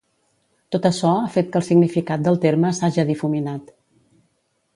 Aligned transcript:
Tot 0.75 0.87
açò 0.89 1.11
ha 1.17 1.27
fet 1.35 1.51
que 1.55 1.61
el 1.63 1.65
significat 1.67 2.25
del 2.29 2.41
terme 2.47 2.73
s'haja 2.79 3.07
difuminat. 3.11 3.71